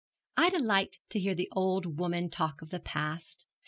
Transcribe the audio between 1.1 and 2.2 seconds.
to hear the old